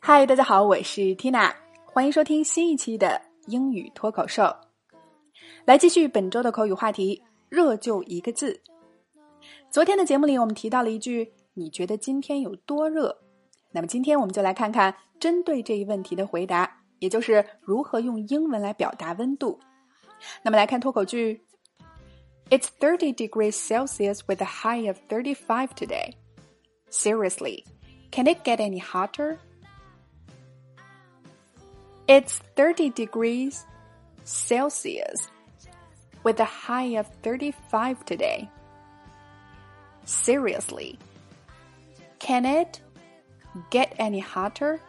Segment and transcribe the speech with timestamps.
[0.00, 1.52] 嗨，大家好，我是 Tina，
[1.84, 4.42] 欢迎收听新一期的英语脱口秀。
[5.64, 8.60] 来继续本周的口语话题，热就一个字。
[9.70, 13.16] 昨天的节目里，我们提到了一句“你觉得今天有多热？”
[13.70, 19.60] 那么今天我们就来看看针对这一问题的回答，也就是如何用英文来表达温度。
[20.42, 21.40] 那么来看脱口剧。
[22.49, 26.15] It's 30 degrees Celsius with a high of 35 today.
[26.89, 27.63] Seriously,
[28.11, 29.37] can it get any hotter?
[32.07, 33.65] It's 30 degrees
[34.23, 35.29] Celsius
[36.23, 38.49] with a high of 35 today.
[40.05, 40.97] Seriously,
[42.17, 42.81] can it
[43.69, 44.79] get any hotter?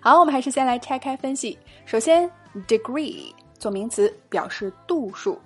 [0.00, 1.58] 好，我们还是先来拆开分析。
[1.84, 2.30] 首先，
[2.66, 5.38] degree 做名词表示度数。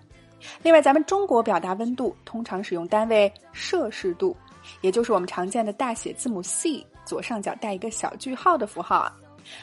[0.61, 4.35] 另外，咱们中国表达温度通常使用单位摄氏度，
[4.81, 9.15] 也就是我们常见的大写字母 C 左上角带一个小句号的符号啊。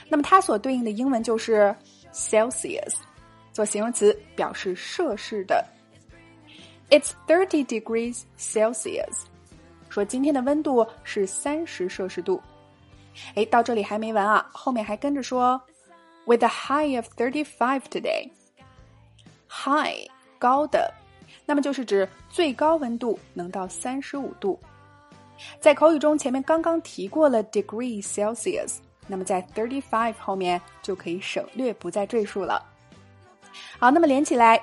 [0.09, 1.75] 那么它所对应的英文就是
[2.13, 2.95] Celsius，
[3.53, 5.65] 做形容词表示摄氏的。
[6.91, 9.25] It's thirty degrees Celsius，
[9.89, 12.43] 说今天的温度是三十摄氏度。
[13.35, 15.59] 哎，到这里还没完啊，后面还跟着说
[16.27, 20.07] ，With a high of thirty-five today，high
[20.41, 20.93] 高的，
[21.47, 24.59] 那么就是指最高温度能到三十五度。
[25.61, 28.79] 在口语中，前面刚刚提过了 degree Celsius。
[29.07, 32.65] 那么在 thirty five 后面就可以省略，不再赘述了。
[33.77, 34.57] 好，那么连起来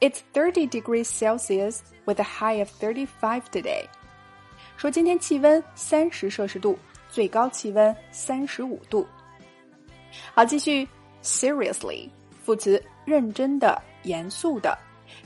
[0.00, 3.84] ，It's thirty degrees Celsius with a high of thirty five today。
[4.76, 6.76] 说今天气温三十摄氏度，
[7.08, 9.06] 最高气温三十五度。
[10.34, 10.88] 好，继续
[11.22, 12.08] ，seriously
[12.44, 14.76] 副词，认真的、严肃的，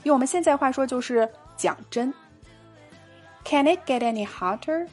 [0.02, 2.12] 用我们现在话说就是讲真。
[3.44, 4.88] Can it get any hotter？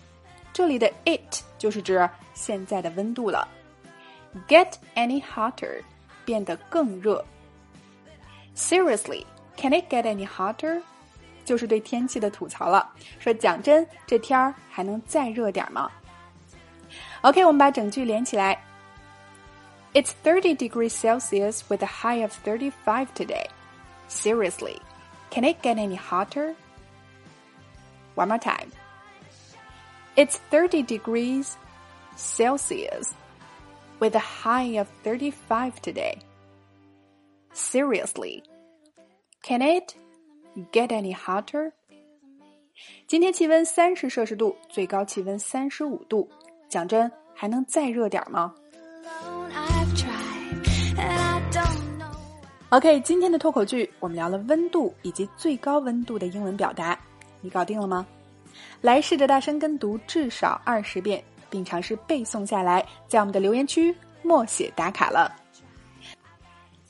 [0.52, 3.48] 这里的 it 就是指现在的温度了。
[4.48, 5.82] Get any hotter，
[6.26, 7.24] 变得更热。
[8.56, 9.26] Seriously,
[9.58, 10.82] can it get any hotter？
[11.44, 12.90] 就是对天气的吐槽了。
[13.20, 15.92] 说讲真，这天儿还能再热点吗？
[17.22, 18.64] OK，我们把整句连起来。
[19.94, 23.48] It's thirty degrees Celsius with a high of thirty-five today.
[24.08, 24.80] Seriously,
[25.30, 26.56] can it get any hotter?
[28.16, 28.72] One more time.
[30.16, 31.58] It's thirty degrees
[32.16, 33.16] Celsius
[34.00, 36.20] with a high of 35 today.
[37.54, 38.44] Seriously,
[39.42, 39.96] can it
[40.72, 41.74] get any hotter?
[43.08, 46.30] 今天气温三十摄氏度，最高气温三十五度。
[46.70, 48.54] 讲真，还能再热点吗
[52.71, 56.99] ？OK，今天的脱口剧我们聊了温度以及最高温度的英文表达，
[57.41, 58.07] 你搞定了吗？
[58.81, 61.23] 来试着大声跟读至少二十遍。
[61.51, 65.35] 并尝试背诵下来，在我们的留言区默写打卡了。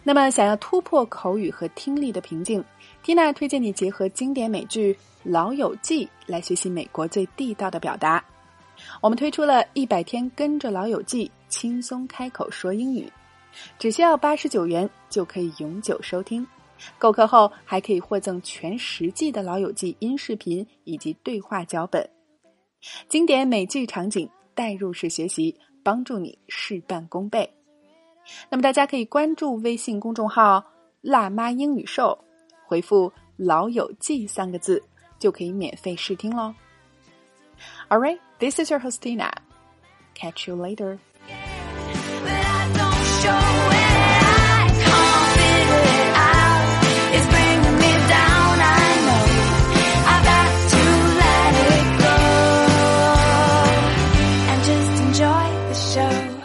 [0.02, 2.64] 那么，想要突破口语和听力的瓶颈
[3.04, 8.24] ，Tina 推荐你结合经典美剧《老友记》来学习美国最地道的表达。
[9.00, 13.08] 我们推出了一百天跟着《老友记》轻松开口说英语，
[13.78, 16.46] 只需要八十九元就可以永久收听。
[16.98, 22.08] 购课后还可以获赠全十季的《老友记》音视频以及对话脚本，
[23.08, 24.28] 经典美剧场景。
[24.54, 27.48] 代入式学习，帮助你事半功倍。
[28.50, 30.64] 那么大家可以关注微信公众号
[31.00, 32.18] “辣妈英语秀”，
[32.66, 34.82] 回复“老友记”三个字，
[35.20, 36.52] 就可以免费试听喽。
[37.88, 39.30] All right, this is your hostina.
[40.16, 40.98] Catch you later.
[56.10, 56.37] love.